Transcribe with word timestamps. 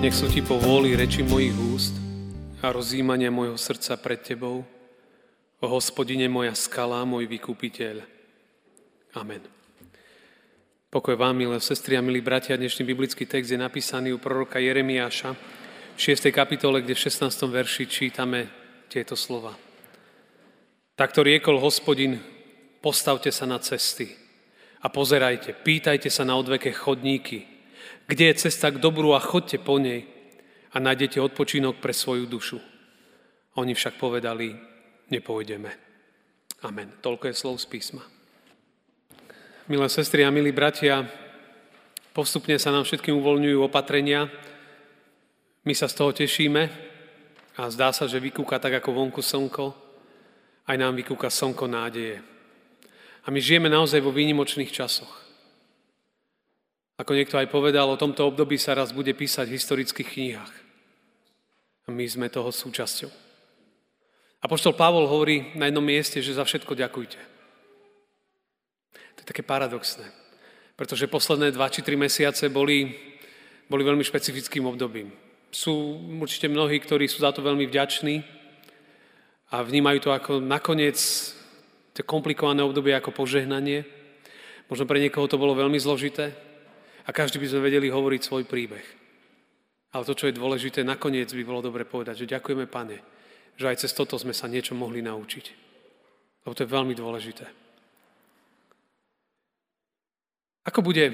Nech 0.00 0.16
sú 0.16 0.32
ti 0.32 0.40
po 0.40 0.56
vôli 0.56 0.96
reči 0.96 1.20
mojich 1.20 1.52
úst 1.76 1.92
a 2.64 2.72
rozjímania 2.72 3.28
mojho 3.28 3.60
srdca 3.60 4.00
pred 4.00 4.16
tebou, 4.24 4.64
o 5.60 5.66
hospodine 5.68 6.24
moja 6.24 6.56
skala, 6.56 7.04
môj 7.04 7.28
vykupiteľ. 7.28 8.00
Amen. 9.20 9.44
Pokoj 10.88 11.20
vám, 11.20 11.36
milé 11.36 11.60
sestry 11.60 12.00
a 12.00 12.02
milí 12.02 12.24
bratia, 12.24 12.56
dnešný 12.56 12.88
biblický 12.88 13.28
text 13.28 13.52
je 13.52 13.60
napísaný 13.60 14.16
u 14.16 14.18
proroka 14.18 14.56
Jeremiáša 14.56 15.36
v 15.92 16.00
6. 16.00 16.32
kapitole, 16.32 16.80
kde 16.80 16.96
v 16.96 17.04
16. 17.04 17.28
verši 17.52 17.84
čítame 17.84 18.48
tieto 18.88 19.12
slova. 19.12 19.52
Takto 20.96 21.20
riekol 21.20 21.60
hospodin, 21.60 22.16
postavte 22.80 23.28
sa 23.28 23.44
na 23.44 23.60
cesty 23.60 24.08
a 24.80 24.88
pozerajte, 24.88 25.60
pýtajte 25.60 26.08
sa 26.08 26.24
na 26.24 26.40
odveké 26.40 26.72
chodníky, 26.72 27.49
kde 28.06 28.34
je 28.34 28.40
cesta 28.46 28.70
k 28.70 28.82
dobru 28.82 29.14
a 29.14 29.22
chodte 29.22 29.58
po 29.58 29.78
nej 29.78 30.06
a 30.70 30.76
nájdete 30.78 31.20
odpočinok 31.20 31.78
pre 31.82 31.94
svoju 31.94 32.26
dušu. 32.26 32.58
Oni 33.58 33.74
však 33.74 33.98
povedali, 33.98 34.54
nepôjdeme. 35.10 35.70
Amen. 36.62 36.92
Toľko 37.02 37.30
je 37.30 37.34
slov 37.34 37.56
z 37.58 37.66
písma. 37.66 38.02
Milé 39.70 39.86
sestry 39.86 40.26
a 40.26 40.34
milí 40.34 40.50
bratia, 40.50 41.06
postupne 42.10 42.58
sa 42.58 42.74
nám 42.74 42.82
všetkým 42.86 43.14
uvoľňujú 43.18 43.58
opatrenia. 43.62 44.26
My 45.62 45.72
sa 45.78 45.86
z 45.86 45.94
toho 45.94 46.10
tešíme 46.10 46.62
a 47.54 47.62
zdá 47.70 47.94
sa, 47.94 48.10
že 48.10 48.22
vykúka 48.22 48.58
tak 48.58 48.82
ako 48.82 48.90
vonku 48.94 49.22
slnko, 49.22 49.74
aj 50.66 50.76
nám 50.78 50.98
vykúka 50.98 51.30
slnko 51.30 51.70
nádeje. 51.70 52.18
A 53.22 53.30
my 53.30 53.38
žijeme 53.38 53.68
naozaj 53.70 54.02
vo 54.02 54.14
výnimočných 54.14 54.72
časoch. 54.74 55.29
Ako 57.00 57.16
niekto 57.16 57.40
aj 57.40 57.48
povedal, 57.48 57.88
o 57.88 57.96
tomto 57.96 58.28
období 58.28 58.60
sa 58.60 58.76
raz 58.76 58.92
bude 58.92 59.16
písať 59.16 59.48
v 59.48 59.56
historických 59.56 60.08
knihách. 60.12 60.52
A 61.88 61.96
my 61.96 62.04
sme 62.04 62.28
toho 62.28 62.52
súčasťou. 62.52 63.08
Apoštol 64.44 64.76
Pavol 64.76 65.08
hovorí 65.08 65.48
na 65.56 65.72
jednom 65.72 65.80
mieste, 65.80 66.20
že 66.20 66.36
za 66.36 66.44
všetko 66.44 66.76
ďakujte. 66.76 67.20
To 69.16 69.18
je 69.24 69.30
také 69.32 69.40
paradoxné, 69.40 70.04
pretože 70.76 71.08
posledné 71.08 71.56
dva 71.56 71.72
či 71.72 71.80
tri 71.80 71.96
mesiace 71.96 72.52
boli, 72.52 72.92
boli 73.64 73.80
veľmi 73.80 74.04
špecifickým 74.04 74.68
obdobím. 74.68 75.08
Sú 75.48 75.72
určite 76.20 76.52
mnohí, 76.52 76.76
ktorí 76.84 77.08
sú 77.08 77.24
za 77.24 77.32
to 77.32 77.40
veľmi 77.40 77.64
vďační 77.64 78.20
a 79.56 79.64
vnímajú 79.64 80.04
to 80.04 80.10
ako 80.12 80.32
nakoniec 80.44 81.00
to 81.96 82.04
komplikované 82.04 82.60
obdobie 82.60 82.92
ako 82.92 83.16
požehnanie. 83.16 83.88
Možno 84.68 84.84
pre 84.84 85.00
niekoho 85.00 85.24
to 85.24 85.40
bolo 85.40 85.56
veľmi 85.56 85.80
zložité, 85.80 86.49
a 87.06 87.10
každý 87.12 87.40
by 87.40 87.46
sme 87.48 87.66
vedeli 87.66 87.88
hovoriť 87.88 88.20
svoj 88.20 88.44
príbeh. 88.44 88.86
Ale 89.90 90.06
to, 90.06 90.14
čo 90.14 90.30
je 90.30 90.38
dôležité, 90.38 90.86
nakoniec 90.86 91.30
by 91.34 91.42
bolo 91.42 91.60
dobre 91.66 91.82
povedať, 91.82 92.22
že 92.22 92.32
ďakujeme, 92.38 92.70
Pane, 92.70 92.98
že 93.58 93.66
aj 93.66 93.80
cez 93.82 93.90
toto 93.90 94.14
sme 94.14 94.30
sa 94.30 94.46
niečo 94.46 94.78
mohli 94.78 95.02
naučiť. 95.02 95.46
Lebo 96.46 96.52
to 96.54 96.62
je 96.62 96.74
veľmi 96.74 96.94
dôležité. 96.94 97.44
Ako 100.64 100.84
bude 100.84 101.10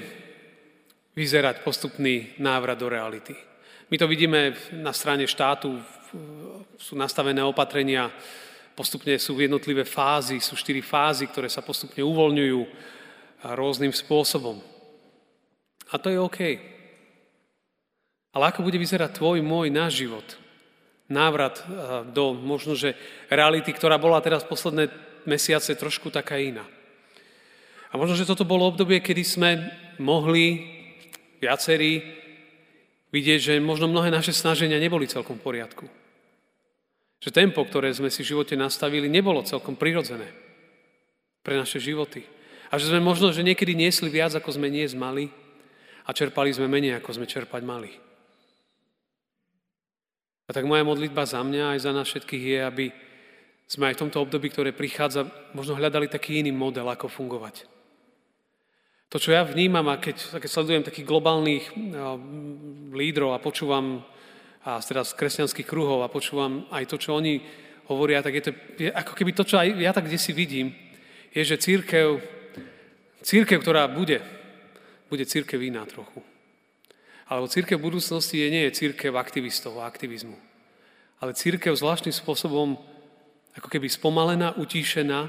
vyzerať 1.17 1.65
postupný 1.65 2.37
návrat 2.37 2.77
do 2.77 2.91
reality? 2.91 3.33
My 3.89 3.95
to 3.97 4.05
vidíme 4.05 4.53
na 4.77 4.93
strane 4.93 5.25
štátu, 5.25 5.79
sú 6.77 6.93
nastavené 6.93 7.41
opatrenia, 7.41 8.11
postupne 8.77 9.17
sú 9.17 9.39
jednotlivé 9.41 9.87
fázy, 9.87 10.37
sú 10.37 10.53
štyri 10.53 10.85
fázy, 10.85 11.25
ktoré 11.25 11.49
sa 11.49 11.65
postupne 11.65 12.05
uvoľňujú 12.05 12.61
rôznym 13.57 13.89
spôsobom. 13.89 14.76
A 15.91 15.95
to 16.01 16.11
je 16.11 16.19
OK. 16.19 16.39
Ale 18.35 18.43
ako 18.53 18.61
bude 18.61 18.77
vyzerať 18.77 19.17
tvoj, 19.17 19.39
môj, 19.41 19.71
náš 19.71 20.03
život? 20.03 20.27
Návrat 21.07 21.63
do 22.11 22.35
možno, 22.35 22.75
že 22.75 22.93
reality, 23.31 23.71
ktorá 23.71 23.95
bola 23.95 24.19
teraz 24.19 24.43
posledné 24.43 24.91
mesiace 25.23 25.71
trošku 25.73 26.11
taká 26.11 26.35
iná. 26.35 26.67
A 27.87 27.95
možno, 27.95 28.19
že 28.19 28.27
toto 28.27 28.43
bolo 28.43 28.67
obdobie, 28.67 28.99
kedy 28.99 29.23
sme 29.23 29.51
mohli 29.95 30.67
viacerí 31.39 32.03
vidieť, 33.15 33.39
že 33.39 33.63
možno 33.63 33.87
mnohé 33.87 34.11
naše 34.11 34.35
snaženia 34.35 34.75
neboli 34.75 35.07
celkom 35.07 35.39
v 35.39 35.45
poriadku. 35.47 35.87
Že 37.23 37.31
tempo, 37.31 37.63
ktoré 37.63 37.89
sme 37.95 38.11
si 38.11 38.21
v 38.21 38.35
živote 38.35 38.59
nastavili, 38.59 39.07
nebolo 39.07 39.47
celkom 39.47 39.79
prirodzené 39.79 40.27
pre 41.41 41.55
naše 41.55 41.79
životy. 41.79 42.27
A 42.67 42.75
že 42.75 42.91
sme 42.91 42.99
možno, 42.99 43.31
že 43.31 43.47
niekedy 43.47 43.71
niesli 43.71 44.11
viac, 44.11 44.35
ako 44.35 44.59
sme 44.59 44.67
nie 44.67 44.83
mali 44.91 45.31
a 46.07 46.09
čerpali 46.15 46.55
sme 46.55 46.71
menej, 46.71 47.03
ako 47.03 47.19
sme 47.19 47.27
čerpať 47.27 47.61
mali. 47.67 47.91
A 50.47 50.55
tak 50.55 50.63
moja 50.63 50.87
modlitba 50.87 51.27
za 51.27 51.43
mňa 51.43 51.75
aj 51.75 51.79
za 51.83 51.91
nás 51.91 52.07
všetkých 52.07 52.43
je, 52.47 52.59
aby 52.63 52.85
sme 53.67 53.91
aj 53.91 53.99
v 53.99 54.01
tomto 54.07 54.23
období, 54.23 54.47
ktoré 54.47 54.71
prichádza, 54.71 55.27
možno 55.51 55.75
hľadali 55.75 56.07
taký 56.07 56.39
iný 56.39 56.55
model, 56.55 56.87
ako 56.87 57.11
fungovať. 57.11 57.67
To, 59.11 59.19
čo 59.19 59.35
ja 59.35 59.43
vnímam, 59.43 59.87
a 59.91 59.99
keď, 59.99 60.39
keď 60.39 60.49
sledujem 60.51 60.83
takých 60.87 61.07
globálnych 61.07 61.75
no, 61.75 62.15
lídrov 62.95 63.35
a 63.35 63.43
počúvam 63.43 64.03
a 64.67 64.83
teda 64.83 65.07
z 65.07 65.15
kresťanských 65.15 65.63
kruhov 65.63 66.03
a 66.03 66.11
počúvam 66.11 66.67
aj 66.75 66.91
to, 66.91 66.99
čo 66.99 67.15
oni 67.15 67.39
hovoria, 67.87 68.19
tak 68.19 68.35
je 68.35 68.43
to 68.43 68.51
je 68.75 68.91
ako 68.91 69.15
keby 69.15 69.31
to, 69.31 69.47
čo 69.47 69.63
aj 69.63 69.67
ja 69.79 69.95
tak 69.95 70.11
kde 70.11 70.19
si 70.19 70.35
vidím, 70.35 70.75
je, 71.31 71.39
že 71.39 71.55
církev, 71.55 72.19
církev, 73.23 73.63
ktorá 73.63 73.87
bude, 73.87 74.19
bude 75.07 75.25
církev 75.25 75.59
iná 75.63 75.83
trochu. 75.87 76.23
Alebo 77.27 77.51
církev 77.51 77.75
budúcnosti 77.79 78.39
nie 78.39 78.67
je 78.67 78.77
církev 78.77 79.11
aktivistov 79.19 79.75
a 79.79 79.87
aktivizmu, 79.87 80.35
ale 81.19 81.35
církev 81.35 81.75
zvláštnym 81.75 82.15
spôsobom 82.15 82.79
ako 83.57 83.67
keby 83.67 83.89
spomalená, 83.89 84.55
utíšená 84.55 85.27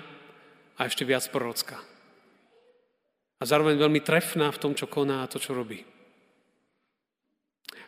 a 0.78 0.80
ešte 0.86 1.02
viac 1.02 1.26
prorocká. 1.32 1.80
A 3.38 3.42
zároveň 3.42 3.78
veľmi 3.78 4.04
trefná 4.04 4.50
v 4.52 4.60
tom, 4.60 4.72
čo 4.76 4.90
koná 4.90 5.24
a 5.24 5.30
to, 5.30 5.40
čo 5.40 5.56
robí. 5.56 5.82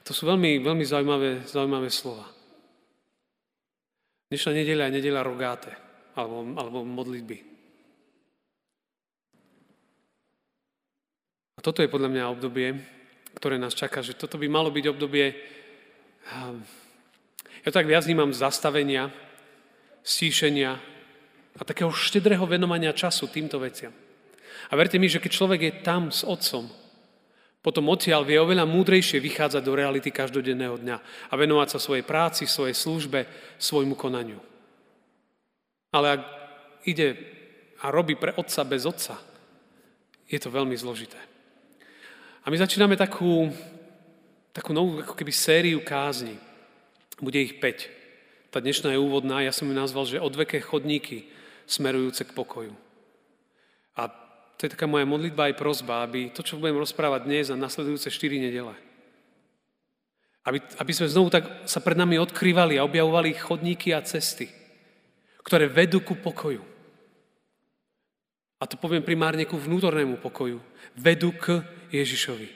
To 0.06 0.16
sú 0.16 0.26
veľmi, 0.26 0.64
veľmi 0.64 0.84
zaujímavé, 0.86 1.44
zaujímavé 1.44 1.92
slova. 1.92 2.26
Dnešná 4.30 4.62
nedeľa 4.62 4.88
je 4.88 4.96
nedeľa 4.96 5.22
rogáte, 5.26 5.72
alebo, 6.14 6.46
alebo 6.54 6.86
modlitby. 6.86 7.38
Toto 11.60 11.84
je 11.84 11.92
podľa 11.92 12.08
mňa 12.08 12.32
obdobie, 12.32 12.72
ktoré 13.36 13.60
nás 13.60 13.76
čaká, 13.76 14.00
že 14.00 14.16
toto 14.16 14.40
by 14.40 14.48
malo 14.48 14.72
byť 14.72 14.84
obdobie, 14.88 15.36
ehm, 16.32 16.64
ja 17.60 17.70
tak 17.70 17.84
viac 17.84 18.08
vnímam 18.08 18.32
zastavenia, 18.32 19.12
stíšenia 20.00 20.80
a 21.60 21.62
takého 21.62 21.92
štedrého 21.92 22.48
venovania 22.48 22.96
času 22.96 23.28
týmto 23.28 23.60
veciam. 23.60 23.92
A 24.68 24.76
verte 24.76 24.96
mi, 24.96 25.12
že 25.12 25.20
keď 25.20 25.30
človek 25.36 25.60
je 25.60 25.72
tam 25.84 26.08
s 26.08 26.24
otcom, 26.24 26.72
potom 27.60 27.92
odtiaľ 27.92 28.24
vie 28.24 28.40
oveľa 28.40 28.64
múdrejšie 28.64 29.20
vychádzať 29.20 29.60
do 29.60 29.76
reality 29.76 30.08
každodenného 30.08 30.80
dňa 30.80 30.96
a 31.28 31.34
venovať 31.36 31.76
sa 31.76 31.78
svojej 31.78 32.08
práci, 32.08 32.48
svojej 32.48 32.72
službe, 32.72 33.28
svojmu 33.60 33.92
konaniu. 34.00 34.40
Ale 35.92 36.06
ak 36.16 36.20
ide 36.88 37.20
a 37.84 37.92
robí 37.92 38.16
pre 38.16 38.32
otca 38.32 38.64
bez 38.64 38.88
otca, 38.88 39.20
je 40.24 40.40
to 40.40 40.48
veľmi 40.48 40.72
zložité. 40.72 41.29
A 42.40 42.48
my 42.48 42.56
začíname 42.56 42.96
takú, 42.96 43.52
takú 44.56 44.72
novú 44.72 45.04
ako 45.04 45.12
keby 45.12 45.32
sériu 45.32 45.78
kázni. 45.84 46.40
Bude 47.20 47.36
ich 47.36 47.60
5. 47.60 48.48
Tá 48.48 48.64
dnešná 48.64 48.96
je 48.96 49.02
úvodná, 49.02 49.44
ja 49.44 49.52
som 49.52 49.68
ju 49.68 49.76
nazval, 49.76 50.08
že 50.08 50.18
odveké 50.18 50.58
chodníky 50.64 51.28
smerujúce 51.68 52.24
k 52.24 52.34
pokoju. 52.34 52.72
A 53.94 54.08
to 54.56 54.66
je 54.66 54.72
taká 54.72 54.88
moja 54.88 55.04
modlitba 55.04 55.52
aj 55.52 55.60
prozba, 55.60 56.02
aby 56.02 56.32
to, 56.32 56.40
čo 56.40 56.56
budem 56.56 56.80
rozprávať 56.80 57.28
dnes 57.28 57.46
a 57.52 57.60
nasledujúce 57.60 58.08
4 58.08 58.40
nedele, 58.40 58.74
aby, 60.48 60.58
aby 60.80 60.92
sme 60.96 61.12
znovu 61.12 61.28
tak 61.28 61.68
sa 61.68 61.84
pred 61.84 61.94
nami 62.00 62.16
odkrývali 62.16 62.80
a 62.80 62.88
objavovali 62.88 63.36
chodníky 63.36 63.92
a 63.92 64.00
cesty, 64.00 64.48
ktoré 65.44 65.68
vedú 65.68 66.00
ku 66.00 66.16
pokoju. 66.16 66.79
A 68.60 68.68
to 68.68 68.76
poviem 68.76 69.00
primárne 69.00 69.48
ku 69.48 69.56
vnútornému 69.56 70.20
pokoju. 70.20 70.60
Vedú 70.92 71.32
k 71.32 71.64
Ježišovi. 71.88 72.48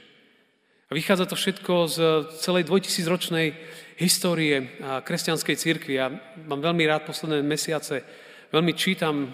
A 0.85 0.93
vychádza 0.93 1.25
to 1.25 1.33
všetko 1.33 1.73
z 1.89 1.99
celej 2.45 2.69
dvojtisícročnej 2.69 3.57
histórie 3.97 4.77
kresťanskej 4.85 5.57
církvy. 5.57 5.97
Ja 5.97 6.13
mám 6.45 6.61
veľmi 6.61 6.85
rád 6.85 7.09
posledné 7.09 7.41
mesiace, 7.41 8.05
veľmi 8.53 8.77
čítam 8.77 9.33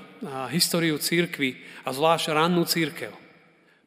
históriu 0.55 0.95
církvy 0.95 1.59
a 1.83 1.91
zvlášť 1.91 2.31
rannú 2.31 2.63
církev. 2.63 3.11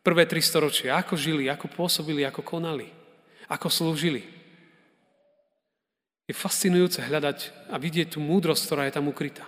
Prvé 0.03 0.27
tri 0.27 0.43
storočia, 0.43 0.99
ako 0.99 1.15
žili, 1.15 1.47
ako 1.47 1.71
pôsobili, 1.71 2.27
ako 2.27 2.43
konali, 2.43 2.91
ako 3.47 3.71
slúžili. 3.71 4.27
Je 6.27 6.35
fascinujúce 6.35 6.99
hľadať 6.99 7.71
a 7.71 7.79
vidieť 7.79 8.15
tú 8.15 8.19
múdrosť, 8.19 8.63
ktorá 8.67 8.83
je 8.91 8.95
tam 8.99 9.07
ukrytá. 9.07 9.47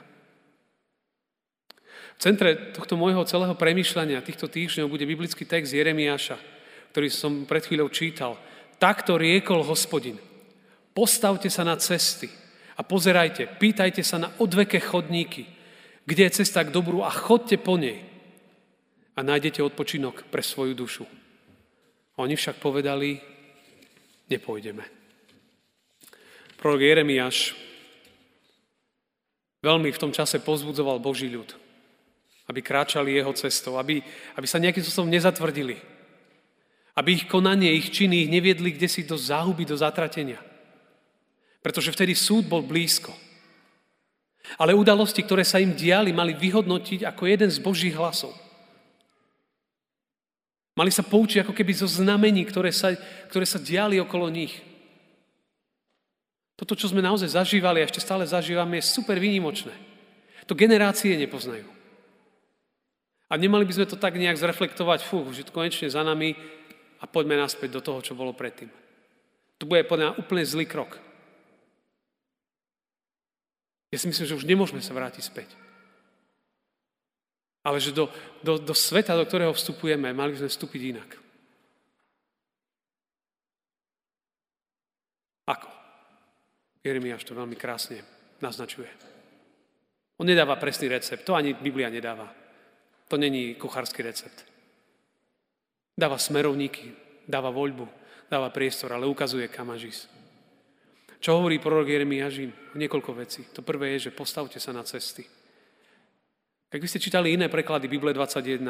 V 2.15 2.23
centre 2.23 2.71
tohto 2.71 2.95
môjho 2.95 3.27
celého 3.27 3.55
premyšľania 3.55 4.23
týchto 4.23 4.47
týždňov 4.47 4.87
bude 4.87 5.03
biblický 5.03 5.43
text 5.43 5.75
Jeremiáša, 5.75 6.39
ktorý 6.95 7.07
som 7.11 7.43
pred 7.43 7.67
chvíľou 7.67 7.91
čítal. 7.91 8.39
Takto 8.79 9.19
riekol 9.19 9.67
hospodin. 9.67 10.15
Postavte 10.95 11.51
sa 11.51 11.67
na 11.67 11.75
cesty 11.75 12.31
a 12.79 12.81
pozerajte, 12.87 13.59
pýtajte 13.59 13.99
sa 13.99 14.15
na 14.15 14.31
odveké 14.39 14.79
chodníky, 14.79 15.43
kde 16.07 16.31
je 16.31 16.35
cesta 16.39 16.63
k 16.63 16.71
dobru 16.71 17.03
a 17.03 17.11
chodte 17.11 17.59
po 17.59 17.75
nej 17.75 17.99
a 19.15 19.19
nájdete 19.19 19.59
odpočinok 19.59 20.31
pre 20.31 20.39
svoju 20.39 20.71
dušu. 20.71 21.03
Oni 22.15 22.39
však 22.39 22.63
povedali, 22.63 23.19
nepôjdeme. 24.31 24.87
Prorok 26.55 26.79
Jeremiáš 26.79 27.59
veľmi 29.59 29.91
v 29.91 29.99
tom 29.99 30.15
čase 30.15 30.39
pozbudzoval 30.39 31.03
Boží 31.03 31.27
ľud 31.27 31.64
aby 32.45 32.59
kráčali 32.61 33.17
jeho 33.17 33.33
cestou, 33.33 33.81
aby, 33.81 34.01
aby 34.37 34.47
sa 34.47 34.61
nejakým 34.61 34.85
spôsobom 34.85 35.09
nezatvrdili. 35.09 35.81
Aby 36.95 37.17
ich 37.17 37.25
konanie, 37.27 37.73
ich 37.73 37.91
činy 37.91 38.25
ich 38.25 38.29
neviedli 38.31 38.71
kde 38.71 38.87
si 38.87 39.03
do 39.03 39.17
záhuby, 39.17 39.65
do 39.65 39.75
zatratenia. 39.75 40.39
Pretože 41.65 41.91
vtedy 41.91 42.13
súd 42.13 42.45
bol 42.45 42.61
blízko. 42.61 43.09
Ale 44.61 44.77
udalosti, 44.77 45.25
ktoré 45.25 45.41
sa 45.41 45.57
im 45.57 45.73
diali, 45.73 46.13
mali 46.13 46.37
vyhodnotiť 46.37 47.09
ako 47.09 47.23
jeden 47.25 47.49
z 47.49 47.57
Božích 47.57 47.97
hlasov. 47.97 48.29
Mali 50.77 50.93
sa 50.93 51.01
poučiť 51.01 51.41
ako 51.41 51.53
keby 51.55 51.73
zo 51.73 51.89
znamení, 51.89 52.45
ktoré 52.45 52.69
sa, 52.69 52.93
ktoré 53.31 53.47
sa 53.49 53.57
diali 53.57 53.97
okolo 53.97 54.29
nich. 54.29 54.53
Toto, 56.55 56.77
čo 56.77 56.87
sme 56.87 57.03
naozaj 57.03 57.35
zažívali 57.35 57.81
a 57.81 57.87
ešte 57.89 57.99
stále 57.99 58.23
zažívame, 58.23 58.79
je 58.79 58.87
super 58.87 59.17
výnimočné. 59.19 59.73
To 60.45 60.53
generácie 60.53 61.17
nepoznajú. 61.17 61.74
A 63.25 63.33
nemali 63.41 63.65
by 63.65 63.73
sme 63.73 63.89
to 63.89 63.97
tak 63.97 64.13
nejak 64.13 64.37
zreflektovať, 64.37 65.01
fú, 65.01 65.25
že 65.33 65.49
to 65.49 65.55
konečne 65.55 65.89
za 65.89 66.05
nami 66.05 66.37
a 67.01 67.09
poďme 67.09 67.41
naspäť 67.41 67.77
do 67.77 67.81
toho, 67.81 67.99
čo 68.05 68.13
bolo 68.13 68.37
predtým. 68.37 68.69
To 69.57 69.63
bude 69.65 69.87
podľa 69.89 70.19
úplne 70.21 70.45
zlý 70.45 70.69
krok. 70.69 71.01
Ja 73.89 73.97
si 73.97 74.11
myslím, 74.11 74.27
že 74.27 74.37
už 74.37 74.45
nemôžeme 74.45 74.83
sa 74.83 74.93
vrátiť 74.93 75.23
späť. 75.23 75.49
Ale 77.65 77.81
že 77.81 77.95
do, 77.95 78.13
do, 78.45 78.61
do 78.61 78.75
sveta, 78.77 79.17
do 79.17 79.25
ktorého 79.25 79.55
vstupujeme, 79.55 80.13
mali 80.13 80.37
by 80.37 80.45
sme 80.45 80.53
vstúpiť 80.53 80.81
inak. 80.93 81.09
Ako? 85.49 85.69
Jeremiáš 86.85 87.25
to 87.25 87.33
veľmi 87.33 87.57
krásne 87.57 88.05
naznačuje. 88.37 88.89
On 90.21 90.27
nedáva 90.29 90.61
presný 90.61 90.93
recept, 90.93 91.25
to 91.25 91.33
ani 91.33 91.57
Biblia 91.57 91.89
nedáva. 91.89 92.44
To 93.07 93.17
není 93.17 93.55
kuchársky 93.55 94.01
recept. 94.01 94.45
Dáva 95.97 96.17
smerovníky, 96.17 96.91
dáva 97.27 97.49
voľbu, 97.49 97.87
dáva 98.29 98.49
priestor, 98.49 98.93
ale 98.93 99.05
ukazuje, 99.05 99.47
kam 99.47 99.71
máš 99.71 99.83
ísť. 99.83 100.03
Čo 101.19 101.41
hovorí 101.41 101.57
prorok 101.57 101.89
Jeremiáš? 101.89 102.41
Niekoľko 102.75 103.11
vecí. 103.13 103.41
To 103.53 103.65
prvé 103.65 103.97
je, 103.97 104.09
že 104.09 104.17
postavte 104.17 104.59
sa 104.59 104.73
na 104.73 104.83
cesty. 104.83 105.25
Keď 106.69 106.79
by 106.81 106.89
ste 106.89 106.99
čítali 106.99 107.33
iné 107.33 107.47
preklady 107.47 107.87
Bible 107.87 108.13
21 108.13 108.61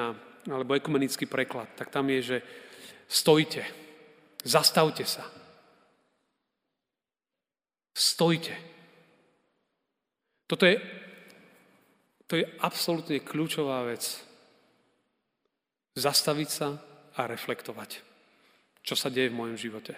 alebo 0.52 0.78
ekumenický 0.78 1.26
preklad, 1.26 1.68
tak 1.76 1.90
tam 1.90 2.06
je, 2.12 2.22
že 2.22 2.38
stojte, 3.08 3.66
zastavte 4.46 5.04
sa. 5.04 5.26
Stojte. 7.96 8.54
Toto 10.46 10.70
je, 10.70 10.78
to 12.30 12.38
je 12.38 12.46
absolútne 12.62 13.18
kľúčová 13.24 13.88
vec 13.90 14.25
zastaviť 15.96 16.50
sa 16.52 16.76
a 17.16 17.26
reflektovať, 17.26 18.04
čo 18.84 18.96
sa 19.00 19.08
deje 19.08 19.32
v 19.32 19.40
mojom 19.40 19.58
živote. 19.58 19.96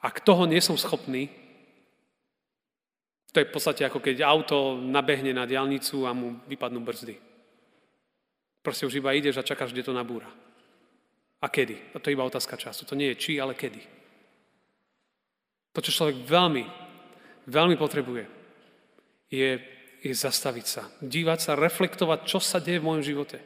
Ak 0.00 0.24
toho 0.24 0.48
nie 0.48 0.64
som 0.64 0.80
schopný, 0.80 1.28
to 3.30 3.38
je 3.38 3.46
v 3.46 3.54
podstate 3.54 3.86
ako 3.86 4.02
keď 4.02 4.26
auto 4.26 4.80
nabehne 4.80 5.30
na 5.30 5.46
diálnicu 5.46 6.08
a 6.08 6.16
mu 6.16 6.40
vypadnú 6.50 6.82
brzdy. 6.82 7.14
Proste 8.60 8.88
už 8.88 8.98
iba 8.98 9.14
ideš 9.14 9.38
a 9.38 9.46
čakáš, 9.46 9.70
kde 9.70 9.86
to 9.86 9.94
nabúra. 9.94 10.28
A 11.40 11.46
kedy? 11.48 11.94
A 11.94 12.02
to 12.02 12.10
je 12.10 12.16
iba 12.18 12.26
otázka 12.26 12.60
času. 12.60 12.84
To 12.84 12.98
nie 12.98 13.14
je 13.14 13.20
či, 13.20 13.32
ale 13.40 13.56
kedy. 13.56 13.80
To, 15.72 15.80
čo 15.80 15.94
človek 15.94 16.26
veľmi, 16.26 16.64
veľmi 17.48 17.76
potrebuje, 17.78 18.26
je, 19.30 19.50
je 20.02 20.12
zastaviť 20.12 20.66
sa. 20.66 20.82
Dívať 21.00 21.38
sa, 21.40 21.52
reflektovať, 21.56 22.26
čo 22.26 22.42
sa 22.42 22.58
deje 22.58 22.82
v 22.82 22.88
mojom 22.90 23.04
živote. 23.06 23.38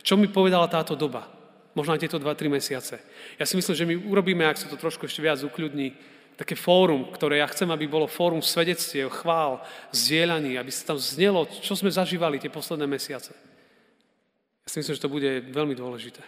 Čo 0.00 0.16
mi 0.16 0.28
povedala 0.28 0.68
táto 0.68 0.96
doba? 0.96 1.28
Možno 1.76 1.94
aj 1.94 2.02
tieto 2.02 2.18
2-3 2.18 2.50
mesiace. 2.50 2.98
Ja 3.38 3.46
si 3.46 3.54
myslím, 3.54 3.74
že 3.76 3.86
my 3.86 3.94
urobíme, 4.10 4.42
ak 4.42 4.58
sa 4.58 4.66
to 4.66 4.80
trošku 4.80 5.06
ešte 5.06 5.22
viac 5.22 5.38
ukľudní, 5.38 5.94
také 6.34 6.56
fórum, 6.56 7.12
ktoré 7.12 7.44
ja 7.44 7.48
chcem, 7.52 7.68
aby 7.68 7.84
bolo 7.84 8.08
fórum 8.08 8.40
svedectiev, 8.40 9.12
chvál, 9.12 9.60
zdieľaní, 9.92 10.56
aby 10.56 10.72
sa 10.72 10.96
tam 10.96 10.98
znelo, 10.98 11.44
čo 11.46 11.76
sme 11.76 11.92
zažívali 11.92 12.40
tie 12.40 12.48
posledné 12.48 12.88
mesiace. 12.88 13.36
Ja 14.64 14.68
si 14.72 14.80
myslím, 14.80 14.96
že 14.96 15.04
to 15.04 15.12
bude 15.12 15.30
veľmi 15.52 15.76
dôležité. 15.76 16.24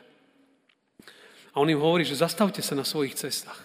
A 1.52 1.60
on 1.60 1.68
im 1.68 1.80
hovorí, 1.80 2.04
že 2.04 2.20
zastavte 2.20 2.60
sa 2.60 2.76
na 2.76 2.84
svojich 2.84 3.16
cestách. 3.16 3.58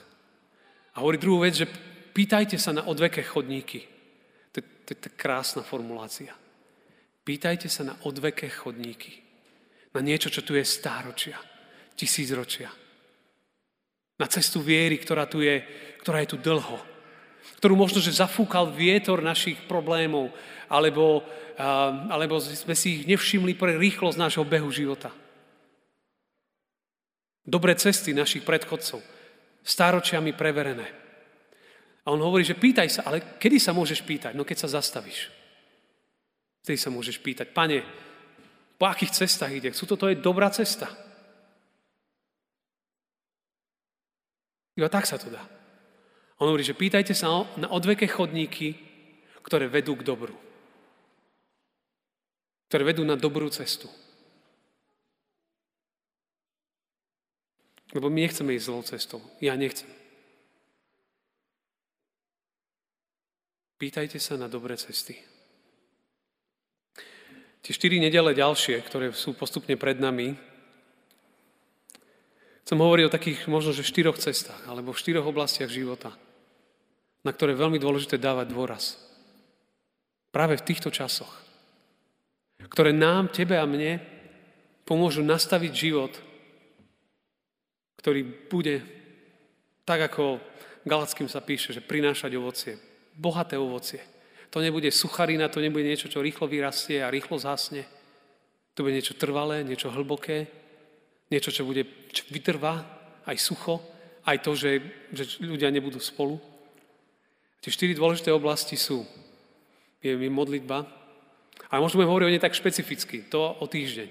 A 0.96 1.04
hovorí 1.04 1.20
druhú 1.20 1.44
vec, 1.44 1.56
že 1.60 1.70
pýtajte 2.16 2.56
sa 2.56 2.72
na 2.72 2.88
odveké 2.88 3.22
chodníky. 3.28 3.84
To, 4.56 4.64
to, 4.88 4.92
to 4.98 5.06
je 5.12 5.20
krásna 5.20 5.62
formulácia. 5.68 6.32
Pýtajte 7.28 7.68
sa 7.68 7.84
na 7.84 7.96
odveké 8.08 8.48
chodníky 8.48 9.27
na 9.94 10.02
niečo, 10.04 10.32
čo 10.32 10.44
tu 10.44 10.54
je 10.58 10.66
stáročia, 10.66 11.38
tisícročia. 11.96 12.70
Na 14.18 14.26
cestu 14.26 14.66
viery, 14.66 14.98
ktorá 14.98 15.30
tu 15.30 15.46
je, 15.46 15.62
ktorá 16.02 16.26
je 16.26 16.34
tu 16.34 16.38
dlho. 16.42 16.82
Ktorú 17.62 17.74
možno, 17.78 18.02
že 18.02 18.18
zafúkal 18.18 18.74
vietor 18.74 19.22
našich 19.22 19.58
problémov, 19.70 20.34
alebo, 20.68 21.24
alebo 22.12 22.38
sme 22.42 22.76
si 22.76 23.02
ich 23.02 23.04
nevšimli 23.08 23.56
pre 23.56 23.78
rýchlosť 23.78 24.18
nášho 24.18 24.46
behu 24.46 24.70
života. 24.70 25.10
Dobré 27.48 27.74
cesty 27.80 28.12
našich 28.12 28.44
predchodcov, 28.44 29.00
stáročiami 29.64 30.36
preverené. 30.36 30.88
A 32.04 32.12
on 32.12 32.20
hovorí, 32.20 32.44
že 32.44 32.60
pýtaj 32.60 32.90
sa, 32.92 33.02
ale 33.08 33.40
kedy 33.40 33.60
sa 33.60 33.72
môžeš 33.72 34.04
pýtať? 34.04 34.32
No 34.36 34.44
keď 34.44 34.68
sa 34.68 34.80
zastavíš. 34.80 35.32
Vtedy 36.64 36.76
sa 36.80 36.92
môžeš 36.92 37.24
pýtať, 37.24 37.56
pane, 37.56 37.84
po 38.78 38.86
akých 38.86 39.26
cestách 39.26 39.58
ide? 39.58 39.74
Chcú 39.74 39.98
toto 39.98 40.06
je 40.06 40.18
dobrá 40.18 40.54
cesta. 40.54 40.86
Iba 44.78 44.90
tak 44.94 45.10
sa 45.10 45.18
to 45.18 45.34
dá. 45.34 45.42
On 46.38 46.46
hovorí, 46.46 46.62
že 46.62 46.78
pýtajte 46.78 47.18
sa 47.18 47.50
na 47.58 47.74
odveké 47.74 48.06
chodníky, 48.06 48.78
ktoré 49.42 49.66
vedú 49.66 49.98
k 49.98 50.06
dobru. 50.06 50.38
Ktoré 52.70 52.94
vedú 52.94 53.02
na 53.02 53.18
dobrú 53.18 53.50
cestu. 53.50 53.90
Lebo 57.98 58.14
my 58.14 58.30
nechceme 58.30 58.54
ísť 58.54 58.68
zlou 58.70 58.84
cestou. 58.86 59.20
Ja 59.42 59.58
nechcem. 59.58 59.90
Pýtajte 63.82 64.22
sa 64.22 64.38
na 64.38 64.46
dobré 64.46 64.78
cesty. 64.78 65.18
Tie 67.68 67.76
štyri 67.76 68.00
nedele 68.00 68.32
ďalšie, 68.32 68.80
ktoré 68.80 69.12
sú 69.12 69.36
postupne 69.36 69.76
pred 69.76 70.00
nami, 70.00 70.40
chcem 72.64 72.80
hovoriť 72.80 73.04
o 73.04 73.12
takých 73.12 73.40
možno, 73.52 73.76
že 73.76 73.84
štyroch 73.84 74.16
cestách, 74.16 74.64
alebo 74.72 74.96
v 74.96 75.02
štyroch 75.04 75.28
oblastiach 75.28 75.68
života, 75.68 76.16
na 77.28 77.36
ktoré 77.36 77.52
je 77.52 77.60
veľmi 77.60 77.76
dôležité 77.76 78.16
dávať 78.16 78.56
dôraz. 78.56 78.96
Práve 80.32 80.56
v 80.56 80.64
týchto 80.64 80.88
časoch, 80.96 81.28
ktoré 82.72 82.96
nám, 82.96 83.36
tebe 83.36 83.60
a 83.60 83.68
mne, 83.68 84.00
pomôžu 84.88 85.20
nastaviť 85.20 85.72
život, 85.76 86.16
ktorý 88.00 88.48
bude 88.48 88.80
tak, 89.84 90.08
ako 90.08 90.40
Galackým 90.88 91.28
sa 91.28 91.44
píše, 91.44 91.76
že 91.76 91.84
prinášať 91.84 92.32
ovocie. 92.40 92.80
Bohaté 93.12 93.60
ovocie. 93.60 94.00
To 94.50 94.64
nebude 94.64 94.88
sucharina, 94.92 95.52
to 95.52 95.60
nebude 95.60 95.84
niečo, 95.84 96.08
čo 96.08 96.24
rýchlo 96.24 96.48
vyrastie 96.48 97.04
a 97.04 97.12
rýchlo 97.12 97.36
zhasne. 97.36 97.84
To 98.76 98.86
bude 98.86 98.96
niečo 98.96 99.18
trvalé, 99.18 99.66
niečo 99.68 99.92
hlboké, 99.92 100.48
niečo, 101.28 101.52
čo, 101.52 101.68
bude, 101.68 101.84
čo 102.14 102.24
vytrvá, 102.32 102.86
aj 103.28 103.38
sucho, 103.38 103.84
aj 104.24 104.38
to, 104.40 104.56
že, 104.56 104.72
že 105.12 105.44
ľudia 105.44 105.68
nebudú 105.68 106.00
spolu. 106.00 106.40
Tie 107.60 107.74
štyri 107.74 107.98
dôležité 107.98 108.32
oblasti 108.32 108.80
sú 108.80 109.04
je 110.02 110.14
modlitba, 110.30 110.86
ale 111.68 111.84
môžeme 111.84 112.06
hovoriť 112.06 112.26
o 112.30 112.32
nej 112.32 112.44
tak 112.44 112.56
špecificky, 112.56 113.28
to 113.28 113.42
o 113.42 113.66
týždeň. 113.66 114.08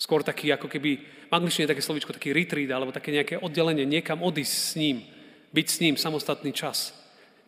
Skôr 0.00 0.22
taký, 0.24 0.52
ako 0.52 0.68
keby, 0.68 0.90
v 1.28 1.32
angličtine 1.32 1.68
také 1.68 1.82
slovičko, 1.84 2.14
taký 2.14 2.32
retreat, 2.32 2.70
alebo 2.70 2.94
také 2.94 3.12
nejaké 3.12 3.40
oddelenie, 3.40 3.88
niekam 3.88 4.22
odísť 4.22 4.54
s 4.54 4.72
ním, 4.76 5.02
byť 5.50 5.66
s 5.66 5.80
ním 5.80 5.94
samostatný 5.96 6.52
čas. 6.52 6.94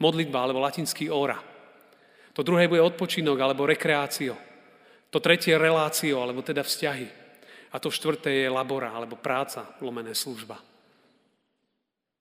Modlitba, 0.01 0.43
alebo 0.43 0.65
latinský 0.65 1.13
óra. 1.13 1.52
To 2.33 2.41
druhé 2.41 2.69
bude 2.69 2.81
odpočinok, 2.81 3.37
alebo 3.41 3.69
rekreácio. 3.69 4.37
To 5.13 5.21
tretie 5.21 5.57
relácio, 5.61 6.17
alebo 6.17 6.41
teda 6.41 6.65
vzťahy. 6.65 7.09
A 7.73 7.77
to 7.77 7.93
štvrté 7.93 8.45
je 8.45 8.49
labora, 8.49 8.93
alebo 8.93 9.21
práca, 9.21 9.69
lomené 9.85 10.17
služba. 10.17 10.57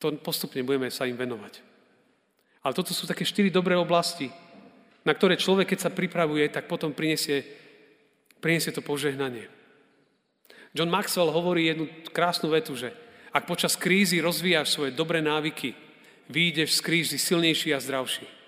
To 0.04 0.12
postupne 0.20 0.64
budeme 0.66 0.92
sa 0.92 1.08
im 1.08 1.16
venovať. 1.16 1.64
Ale 2.62 2.76
toto 2.76 2.92
sú 2.92 3.08
také 3.08 3.24
štyri 3.24 3.48
dobré 3.48 3.80
oblasti, 3.80 4.28
na 5.02 5.16
ktoré 5.16 5.40
človek, 5.40 5.74
keď 5.74 5.80
sa 5.88 5.92
pripravuje, 5.94 6.46
tak 6.52 6.70
potom 6.70 6.94
prinesie, 6.94 7.42
prinesie 8.38 8.70
to 8.70 8.86
požehnanie. 8.86 9.50
John 10.72 10.92
Maxwell 10.92 11.34
hovorí 11.34 11.68
jednu 11.68 11.90
krásnu 12.16 12.52
vetu, 12.54 12.78
že 12.78 12.94
ak 13.32 13.48
počas 13.48 13.80
krízy 13.80 14.20
rozvíjaš 14.20 14.76
svoje 14.76 14.92
dobré 14.92 15.24
návyky, 15.24 15.74
vyjdeš 16.28 16.80
z 16.80 16.82
krízy 16.84 17.18
silnejší 17.20 17.76
a 17.76 17.80
zdravší. 17.80 18.41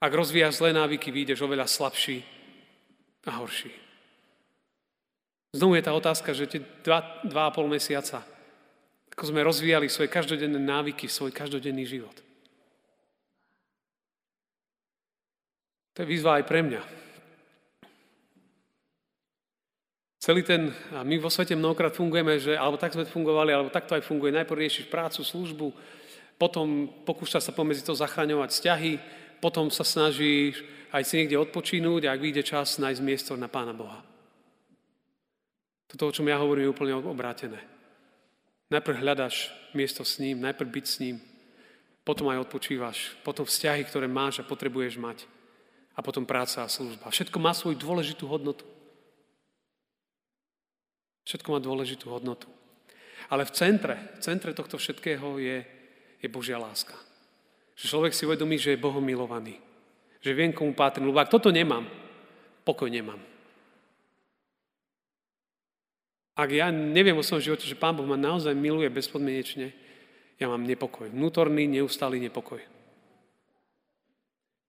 Ak 0.00 0.12
rozvíjaš 0.12 0.60
zlé 0.60 0.74
návyky, 0.74 1.10
vyjdeš 1.10 1.42
oveľa 1.44 1.70
slabší 1.70 2.22
a 3.24 3.40
horší. 3.40 3.72
Znovu 5.54 5.78
je 5.78 5.86
tá 5.86 5.94
otázka, 5.94 6.34
že 6.34 6.50
tie 6.50 6.60
dva, 6.82 7.22
dva 7.22 7.46
a 7.46 7.54
pol 7.54 7.70
mesiaca, 7.70 8.26
ako 9.14 9.30
sme 9.30 9.46
rozvíjali 9.46 9.86
svoje 9.86 10.10
každodenné 10.10 10.58
návyky, 10.58 11.06
svoj 11.06 11.30
každodenný 11.30 11.86
život. 11.86 12.14
To 15.94 16.02
je 16.02 16.10
výzva 16.10 16.42
aj 16.42 16.44
pre 16.50 16.60
mňa. 16.66 16.82
Celý 20.18 20.42
ten, 20.42 20.74
a 20.90 21.06
my 21.06 21.20
vo 21.22 21.30
svete 21.30 21.54
mnohokrát 21.54 21.94
fungujeme, 21.94 22.40
že 22.42 22.58
alebo 22.58 22.80
tak 22.80 22.96
sme 22.96 23.06
fungovali, 23.06 23.54
alebo 23.54 23.70
tak 23.70 23.86
to 23.86 23.94
aj 23.94 24.02
funguje. 24.02 24.34
Najprv 24.34 24.66
riešiš 24.66 24.90
prácu, 24.90 25.22
službu, 25.22 25.70
potom 26.34 26.90
pokúšaš 27.06 27.46
sa 27.46 27.52
pomedzi 27.54 27.86
to 27.86 27.94
zachraňovať 27.94 28.50
vzťahy, 28.50 28.92
potom 29.44 29.68
sa 29.68 29.84
snažíš 29.84 30.64
aj 30.88 31.04
si 31.04 31.20
niekde 31.20 31.36
odpočinúť 31.36 32.08
a 32.08 32.16
ak 32.16 32.24
vyjde 32.24 32.48
čas, 32.48 32.80
nájsť 32.80 33.02
miesto 33.04 33.36
na 33.36 33.52
Pána 33.52 33.76
Boha. 33.76 34.00
Toto, 35.84 36.08
o 36.08 36.14
čom 36.16 36.24
ja 36.24 36.40
hovorím, 36.40 36.64
je 36.64 36.72
úplne 36.72 36.96
obrátené. 36.96 37.60
Najprv 38.72 39.04
hľadaš 39.04 39.52
miesto 39.76 40.00
s 40.00 40.16
ním, 40.16 40.40
najprv 40.40 40.80
byť 40.80 40.86
s 40.88 40.96
ním, 41.04 41.20
potom 42.08 42.32
aj 42.32 42.48
odpočívaš, 42.48 43.20
potom 43.20 43.44
vzťahy, 43.44 43.84
ktoré 43.84 44.08
máš 44.08 44.40
a 44.40 44.48
potrebuješ 44.48 44.96
mať 44.96 45.28
a 45.92 46.00
potom 46.00 46.24
práca 46.24 46.64
a 46.64 46.72
služba. 46.72 47.12
Všetko 47.12 47.36
má 47.36 47.52
svoju 47.52 47.76
dôležitú 47.76 48.24
hodnotu. 48.24 48.64
Všetko 51.28 51.52
má 51.52 51.60
dôležitú 51.60 52.08
hodnotu. 52.08 52.48
Ale 53.28 53.44
v 53.44 53.52
centre, 53.52 53.96
v 54.16 54.20
centre 54.24 54.56
tohto 54.56 54.80
všetkého 54.80 55.36
je, 55.36 55.68
je 56.24 56.28
Božia 56.32 56.56
láska. 56.56 56.96
Že 57.74 57.84
človek 57.90 58.12
si 58.14 58.26
uvedomí, 58.26 58.56
že 58.58 58.74
je 58.74 58.82
Bohom 58.82 59.02
milovaný. 59.02 59.58
Že 60.22 60.30
viem, 60.34 60.52
komu 60.54 60.72
patrím. 60.72 61.10
Lebo 61.10 61.18
ak 61.18 61.30
toto 61.30 61.50
nemám, 61.50 61.86
pokoj 62.62 62.86
nemám. 62.88 63.18
Ak 66.34 66.50
ja 66.50 66.70
neviem 66.74 67.14
o 67.14 67.22
svojom 67.22 67.54
živote, 67.54 67.66
že 67.66 67.78
Pán 67.78 67.94
Boh 67.94 68.06
ma 68.06 68.18
naozaj 68.18 68.58
miluje 68.58 68.90
bezpodmienečne, 68.90 69.70
ja 70.34 70.50
mám 70.50 70.66
nepokoj. 70.66 71.06
Vnútorný, 71.06 71.70
neustály 71.70 72.18
nepokoj. 72.18 72.58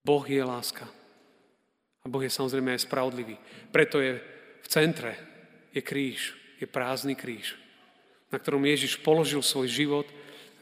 Boh 0.06 0.22
je 0.30 0.46
láska. 0.46 0.86
A 2.06 2.06
Boh 2.06 2.22
je 2.22 2.30
samozrejme 2.30 2.78
aj 2.78 2.86
spravodlivý. 2.86 3.42
Preto 3.74 3.98
je 3.98 4.22
v 4.62 4.68
centre, 4.70 5.18
je 5.74 5.82
kríž, 5.82 6.38
je 6.62 6.70
prázdny 6.70 7.18
kríž, 7.18 7.58
na 8.30 8.38
ktorom 8.38 8.62
Ježiš 8.62 9.02
položil 9.02 9.42
svoj 9.42 9.66
život 9.66 10.06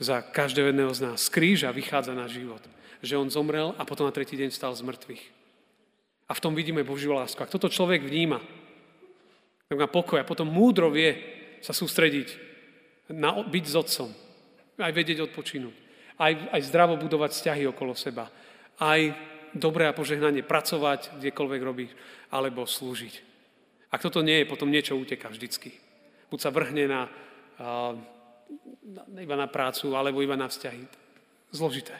za 0.03 0.19
každého 0.21 0.69
jedného 0.69 0.91
z 0.91 0.99
nás. 1.07 1.23
Z 1.25 1.31
kríža 1.31 1.71
vychádza 1.71 2.11
náš 2.11 2.35
život. 2.35 2.61
Že 2.99 3.19
on 3.23 3.29
zomrel 3.31 3.71
a 3.79 3.87
potom 3.87 4.03
na 4.03 4.15
tretí 4.15 4.35
deň 4.35 4.51
stal 4.51 4.75
z 4.75 4.83
mŕtvych. 4.83 5.23
A 6.27 6.31
v 6.35 6.43
tom 6.43 6.55
vidíme 6.55 6.83
Božiu 6.83 7.15
lásku. 7.15 7.39
Ak 7.39 7.51
toto 7.51 7.71
človek 7.71 8.03
vníma, 8.03 8.39
tak 9.67 9.79
má 9.79 9.87
pokoj 9.87 10.19
a 10.19 10.27
potom 10.27 10.47
múdro 10.47 10.91
vie 10.91 11.15
sa 11.63 11.71
sústrediť 11.71 12.35
na 13.11 13.43
byť 13.43 13.65
s 13.65 13.75
otcom. 13.75 14.09
Aj 14.79 14.91
vedieť 14.91 15.23
odpočinúť. 15.31 15.75
Aj, 16.19 16.33
aj 16.53 16.61
zdravo 16.69 16.99
budovať 16.99 17.31
vzťahy 17.33 17.63
okolo 17.71 17.97
seba. 17.97 18.29
Aj 18.79 19.01
dobré 19.53 19.85
a 19.89 19.95
požehnanie 19.97 20.41
pracovať, 20.45 21.17
kdekoľvek 21.21 21.61
robíš, 21.61 21.91
alebo 22.33 22.65
slúžiť. 22.65 23.33
Ak 23.93 24.01
toto 24.01 24.25
nie 24.25 24.41
je, 24.41 24.49
potom 24.49 24.73
niečo 24.73 24.97
uteká 24.97 25.29
vždycky. 25.29 25.77
Buď 26.33 26.39
sa 26.41 26.49
vrhne 26.49 26.89
na, 26.89 27.01
na, 27.61 27.93
iba 29.17 29.35
na 29.37 29.47
prácu, 29.47 29.95
alebo 29.95 30.21
iba 30.21 30.35
na 30.35 30.49
vzťahy. 30.49 30.83
Zložité. 31.53 31.95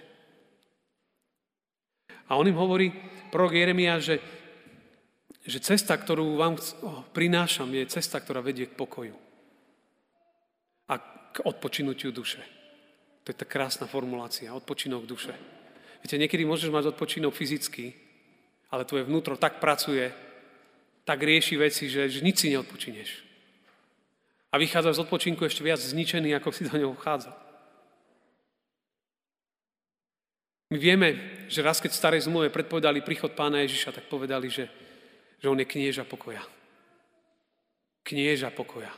A 2.27 2.39
on 2.39 2.47
im 2.47 2.57
hovorí, 2.57 2.89
prorok 3.29 3.53
Jeremia, 3.53 4.00
že, 4.00 4.17
že 5.43 5.59
cesta, 5.59 5.93
ktorú 5.93 6.39
vám 6.39 6.55
prinášam, 7.12 7.69
je 7.69 7.85
cesta, 7.91 8.17
ktorá 8.17 8.39
vedie 8.39 8.65
k 8.65 8.77
pokoju. 8.77 9.15
A 10.89 10.93
k 11.33 11.38
odpočinutiu 11.43 12.15
duše. 12.15 12.41
To 13.23 13.31
je 13.31 13.38
tá 13.38 13.47
krásna 13.47 13.88
formulácia, 13.88 14.51
odpočinok 14.51 15.07
duše. 15.07 15.35
Viete, 16.03 16.19
niekedy 16.19 16.43
môžeš 16.43 16.73
mať 16.73 16.91
odpočinok 16.95 17.31
fyzicky, 17.31 17.95
ale 18.67 18.83
tvoje 18.83 19.07
vnútro 19.07 19.39
tak 19.39 19.63
pracuje, 19.63 20.12
tak 21.07 21.19
rieši 21.23 21.55
veci, 21.55 21.88
že, 21.88 22.12
že 22.12 22.19
nič 22.19 22.43
si 22.43 22.51
neodpočineš. 22.51 23.33
A 24.53 24.62
vychádza 24.62 24.93
z 24.93 25.01
odpočinku 25.01 25.41
ešte 25.41 25.65
viac 25.65 25.81
zničený, 25.81 26.38
ako 26.38 26.53
si 26.53 26.69
do 26.69 26.77
neho 26.77 26.93
vchádza. 26.93 27.33
My 30.69 30.77
vieme, 30.77 31.10
že 31.50 31.65
raz, 31.65 31.81
keď 31.81 31.93
v 31.93 32.01
starej 32.01 32.22
zmluve 32.29 32.53
predpovedali 32.53 33.01
príchod 33.01 33.33
pána 33.33 33.65
Ježiša, 33.65 33.98
tak 33.98 34.05
povedali, 34.10 34.50
že, 34.50 34.69
že 35.41 35.50
on 35.50 35.57
je 35.57 35.69
knieža 35.69 36.05
pokoja. 36.05 36.41
Knieža 38.05 38.53
pokoja. 38.53 38.93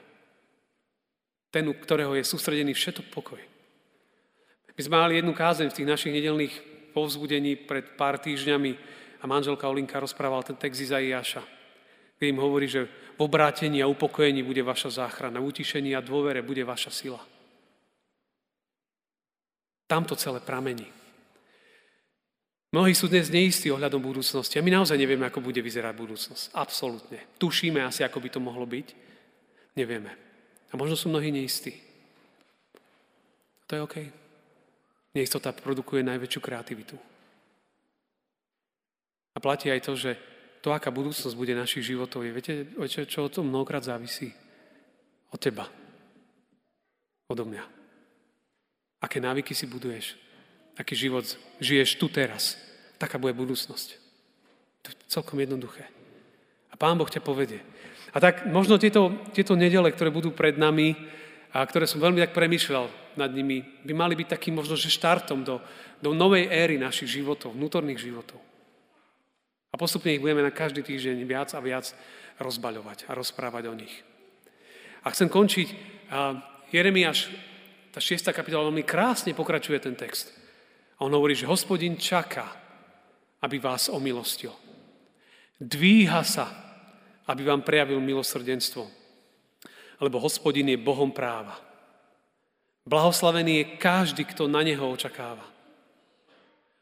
Ten, 1.51 1.71
u 1.71 1.75
ktorého 1.75 2.15
je 2.19 2.27
sústredený 2.27 2.75
všetok 2.75 3.07
pokoj. 3.11 3.39
My 4.75 4.81
sme 4.83 4.95
mali 4.99 5.13
jednu 5.19 5.31
kázeň 5.31 5.71
v 5.71 5.77
tých 5.79 5.87
našich 5.87 6.15
nedelných 6.15 6.55
povzbudení 6.91 7.63
pred 7.63 7.95
pár 7.95 8.19
týždňami 8.19 8.71
a 9.19 9.27
manželka 9.27 9.67
Olinka 9.67 9.99
rozprával 9.99 10.43
ten 10.43 10.59
text 10.59 10.83
Izaiáša, 10.83 11.43
kde 12.17 12.25
im 12.31 12.39
hovorí, 12.39 12.67
že 12.67 12.87
v 13.15 13.19
obrátení 13.23 13.83
a 13.83 13.91
upokojení 13.91 14.43
bude 14.43 14.63
vaša 14.63 15.03
záchrana, 15.03 15.39
v 15.39 15.51
utišení 15.51 15.95
a 15.95 16.03
dôvere 16.03 16.39
bude 16.43 16.63
vaša 16.63 16.91
sila. 16.91 17.21
Tam 19.85 20.03
to 20.03 20.15
celé 20.17 20.41
pramení. 20.41 20.89
Mnohí 22.75 22.91
sú 22.91 23.07
dnes 23.07 23.31
neistí 23.31 23.71
ohľadom 23.71 24.03
budúcnosti 24.03 24.59
a 24.59 24.65
my 24.65 24.67
naozaj 24.67 24.99
nevieme, 24.99 25.23
ako 25.23 25.39
bude 25.39 25.63
vyzerať 25.63 25.95
budúcnosť. 25.95 26.51
Absolútne. 26.51 27.23
Tušíme 27.39 27.79
asi, 27.79 28.03
ako 28.03 28.19
by 28.19 28.29
to 28.33 28.39
mohlo 28.43 28.67
byť. 28.67 28.87
Nevieme. 29.79 30.11
A 30.71 30.73
možno 30.75 30.99
sú 30.99 31.07
mnohí 31.07 31.31
neistí. 31.31 31.71
To 33.71 33.79
je 33.79 33.81
OK. 33.85 33.95
Neistota 35.15 35.55
produkuje 35.55 36.03
najväčšiu 36.03 36.39
kreativitu. 36.43 36.99
A 39.35 39.37
platí 39.39 39.71
aj 39.71 39.81
to, 39.87 39.95
že 39.95 40.19
to, 40.65 40.73
aká 40.73 40.89
budúcnosť 40.89 41.37
bude 41.37 41.53
našich 41.53 41.85
životov, 41.93 42.25
je, 42.25 42.33
viete, 42.33 42.53
čo, 42.89 43.05
čo 43.05 43.19
o 43.21 43.29
tom 43.29 43.53
mnohokrát 43.53 43.85
závisí? 43.85 44.33
Od 45.29 45.37
teba. 45.37 45.69
Odo 47.29 47.45
mňa. 47.45 47.61
Aké 48.97 49.21
návyky 49.21 49.53
si 49.53 49.69
buduješ? 49.69 50.17
Aký 50.73 50.97
život 50.97 51.21
žiješ 51.61 52.01
tu 52.01 52.09
teraz? 52.09 52.57
Taká 52.97 53.21
bude 53.21 53.37
budúcnosť. 53.37 53.87
To 54.81 54.87
je 54.89 54.95
celkom 55.05 55.37
jednoduché. 55.37 55.85
A 56.73 56.75
Pán 56.81 56.97
Boh 56.97 57.05
ťa 57.05 57.21
povedie. 57.21 57.61
A 58.09 58.17
tak 58.17 58.49
možno 58.49 58.81
tieto, 58.81 59.13
tieto 59.37 59.53
nedele, 59.53 59.93
ktoré 59.93 60.09
budú 60.09 60.33
pred 60.33 60.57
nami, 60.57 60.97
a 61.53 61.61
ktoré 61.61 61.85
som 61.85 62.01
veľmi 62.01 62.25
tak 62.25 62.33
premyšľal 62.33 63.15
nad 63.21 63.29
nimi, 63.29 63.61
by 63.85 63.93
mali 63.93 64.17
byť 64.17 64.33
takým 64.33 64.57
možno, 64.57 64.73
že 64.73 64.89
štartom 64.89 65.45
do, 65.45 65.61
do 66.01 66.09
novej 66.11 66.49
éry 66.49 66.81
našich 66.81 67.21
životov, 67.21 67.53
vnútorných 67.53 68.01
životov. 68.01 68.41
A 69.75 69.79
postupne 69.79 70.15
ich 70.15 70.23
budeme 70.23 70.39
na 70.39 70.55
každý 70.55 70.87
týždeň 70.87 71.27
viac 71.27 71.51
a 71.51 71.59
viac 71.59 71.91
rozbaľovať 72.39 73.11
a 73.11 73.11
rozprávať 73.11 73.67
o 73.67 73.75
nich. 73.75 73.91
A 75.03 75.11
chcem 75.11 75.27
končiť, 75.27 75.67
Jeremiáš, 76.71 77.27
tá 77.91 77.99
šiesta 77.99 78.31
kapitola, 78.31 78.71
veľmi 78.71 78.87
krásne 78.87 79.35
pokračuje 79.35 79.83
ten 79.83 79.99
text. 79.99 80.31
A 80.95 81.03
on 81.03 81.11
hovorí, 81.11 81.35
že 81.35 81.43
hospodin 81.43 81.99
čaká, 81.99 82.47
aby 83.43 83.59
vás 83.59 83.91
omilostil. 83.91 84.55
Dvíha 85.59 86.23
sa, 86.23 86.47
aby 87.27 87.43
vám 87.43 87.67
prejavil 87.67 87.99
milosrdenstvo 87.99 89.05
lebo 89.99 90.19
hospodin 90.19 90.67
je 90.69 90.77
Bohom 90.77 91.11
práva. 91.11 91.55
Blahoslavený 92.85 93.57
je 93.57 93.65
každý, 93.79 94.23
kto 94.27 94.47
na 94.47 94.61
neho 94.61 94.85
očakáva. 94.91 95.54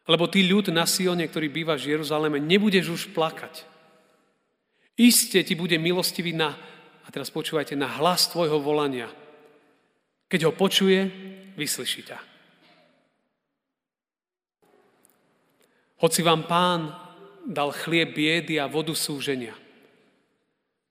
Lebo 0.04 0.28
ty 0.28 0.44
ľud 0.44 0.68
na 0.76 0.84
Sione, 0.84 1.24
ktorý 1.24 1.48
býva 1.48 1.80
v 1.80 1.96
Jeruzaleme, 1.96 2.36
nebudeš 2.36 2.92
už 2.92 3.02
plakať. 3.16 3.64
Iste 5.00 5.40
ti 5.48 5.56
bude 5.56 5.80
milostivý 5.80 6.36
na, 6.36 6.60
a 7.04 7.08
teraz 7.08 7.32
počúvajte, 7.32 7.74
na 7.80 7.88
hlas 7.88 8.28
tvojho 8.28 8.60
volania. 8.60 9.08
Keď 10.28 10.50
ho 10.50 10.52
počuje, 10.52 11.08
vyslyší 11.56 12.04
ťa. 12.04 12.20
Hoci 16.04 16.20
vám 16.20 16.44
pán 16.52 16.92
dal 17.48 17.72
chlieb 17.72 18.12
biedy 18.12 18.60
a 18.60 18.68
vodu 18.68 18.92
súženia, 18.92 19.56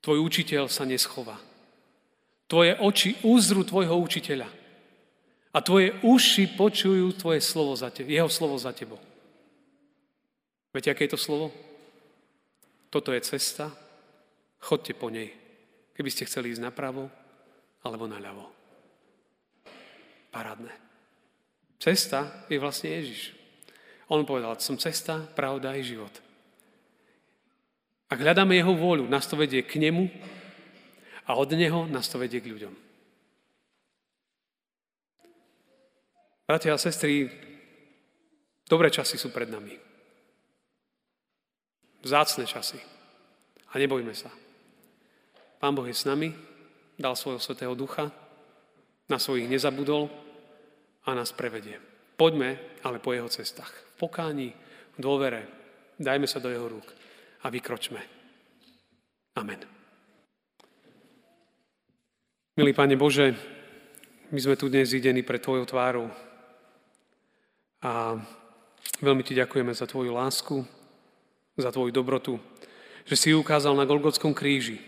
tvoj 0.01 0.25
učiteľ 0.25 0.73
sa 0.73 0.89
neschová. 0.89 1.37
Tvoje 2.49 2.81
oči 2.81 3.21
úzru 3.21 3.61
tvojho 3.61 3.93
učiteľa 4.01 4.62
a 5.53 5.59
tvoje 5.61 5.93
uši 6.01 6.57
počujú 6.57 7.13
tvoje 7.13 7.45
slovo 7.45 7.77
za 7.77 7.93
te, 7.93 8.09
jeho 8.09 8.29
slovo 8.33 8.57
za 8.57 8.73
tebou. 8.73 8.99
Viete, 10.73 10.89
aké 10.89 11.05
je 11.05 11.13
to 11.13 11.21
slovo? 11.21 11.53
Toto 12.89 13.13
je 13.13 13.21
cesta, 13.21 13.69
chodte 14.57 14.97
po 14.97 15.13
nej, 15.13 15.29
keby 15.93 16.09
ste 16.09 16.25
chceli 16.25 16.53
ísť 16.53 16.65
napravo 16.65 17.13
alebo 17.85 18.09
naľavo. 18.09 18.49
Parádne. 20.33 20.73
Cesta 21.77 22.49
je 22.49 22.57
vlastne 22.57 22.89
Ježiš. 22.89 23.37
On 24.09 24.25
povedal, 24.25 24.57
som 24.61 24.81
cesta, 24.81 25.21
pravda 25.37 25.77
i 25.77 25.85
život. 25.85 26.13
Ak 28.13 28.21
hľadáme 28.21 28.57
jeho 28.57 28.77
vôľu, 28.77 29.09
nás 29.09 29.25
to 29.25 29.41
vedie 29.41 29.65
k 29.65 29.81
nemu 29.81 30.09
a 31.29 31.37
od 31.37 31.49
neho 31.57 31.89
nás 31.89 32.09
to 32.13 32.21
vedie 32.21 32.41
k 32.41 32.49
ľuďom. 32.53 32.92
Bratia 36.43 36.75
a 36.75 36.81
sestry, 36.81 37.31
dobré 38.67 38.91
časy 38.91 39.15
sú 39.15 39.31
pred 39.31 39.47
nami. 39.47 39.79
Vzácne 42.03 42.43
časy. 42.51 42.83
A 43.73 43.79
nebojme 43.79 44.11
sa. 44.11 44.29
Pán 45.63 45.73
Boh 45.79 45.87
je 45.87 45.95
s 45.95 46.03
nami, 46.03 46.35
dal 46.99 47.15
svojho 47.15 47.39
svetého 47.39 47.73
ducha, 47.79 48.11
na 49.07 49.23
svojich 49.23 49.47
nezabudol 49.47 50.11
a 51.07 51.15
nás 51.15 51.31
prevedie. 51.31 51.79
Poďme 52.19 52.59
ale 52.83 52.99
po 52.99 53.15
jeho 53.15 53.31
cestách. 53.31 53.71
V 53.97 54.07
pokání, 54.07 54.51
v 54.95 54.99
dôvere, 54.99 55.47
dajme 56.03 56.27
sa 56.27 56.43
do 56.43 56.51
jeho 56.51 56.67
rúk 56.67 56.89
a 57.43 57.51
vykročme. 57.55 58.03
Amen. 59.39 59.63
Milý 62.59 62.75
Pane 62.77 62.99
Bože, 62.99 63.33
my 64.35 64.39
sme 64.43 64.59
tu 64.59 64.69
dnes 64.69 64.91
zidení 64.91 65.23
pre 65.25 65.41
Tvojou 65.41 65.65
tvárou 65.65 66.11
a 67.83 68.15
veľmi 69.03 69.27
Ti 69.27 69.35
ďakujeme 69.43 69.75
za 69.75 69.91
Tvoju 69.91 70.15
lásku, 70.15 70.63
za 71.59 71.75
Tvoju 71.75 71.91
dobrotu, 71.91 72.39
že 73.05 73.19
si 73.19 73.35
ju 73.35 73.43
ukázal 73.43 73.75
na 73.75 73.83
Golgotskom 73.83 74.31
kríži. 74.33 74.79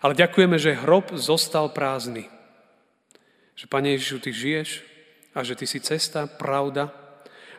Ale 0.00 0.16
ďakujeme, 0.16 0.56
že 0.56 0.78
hrob 0.78 1.12
zostal 1.12 1.68
prázdny. 1.68 2.32
Že, 3.52 3.68
Pane 3.68 3.92
Ježišu, 3.94 4.24
Ty 4.24 4.30
žiješ 4.32 4.70
a 5.36 5.44
že 5.44 5.52
Ty 5.52 5.66
si 5.68 5.78
cesta, 5.84 6.24
pravda 6.24 6.88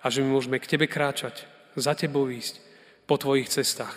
a 0.01 0.09
že 0.09 0.25
my 0.25 0.33
môžeme 0.33 0.57
k 0.57 0.65
Tebe 0.65 0.89
kráčať, 0.89 1.45
za 1.77 1.93
Tebou 1.93 2.25
ísť 2.25 2.57
po 3.05 3.21
Tvojich 3.21 3.53
cestách. 3.53 3.95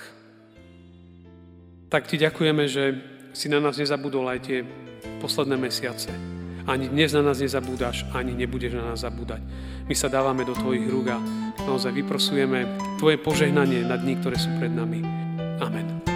Tak 1.88 2.04
Ti 2.04 2.20
ďakujeme, 2.20 2.64
že 2.68 2.84
si 3.32 3.48
na 3.48 3.60
nás 3.60 3.80
nezabudol 3.80 4.28
aj 4.28 4.40
tie 4.44 4.58
posledné 5.20 5.56
mesiace. 5.56 6.35
Ani 6.66 6.90
dnes 6.90 7.14
na 7.14 7.22
nás 7.22 7.38
nezabúdaš, 7.38 8.02
ani 8.10 8.34
nebudeš 8.34 8.74
na 8.74 8.90
nás 8.90 9.06
zabúdať. 9.06 9.38
My 9.86 9.94
sa 9.94 10.10
dávame 10.10 10.42
do 10.42 10.50
Tvojich 10.50 10.90
rúk 10.90 11.14
a 11.14 11.22
naozaj 11.62 11.94
vyprosujeme 11.94 12.66
Tvoje 12.98 13.22
požehnanie 13.22 13.86
na 13.86 13.94
dní, 13.94 14.18
ktoré 14.18 14.34
sú 14.34 14.50
pred 14.58 14.74
nami. 14.74 15.06
Amen. 15.62 16.15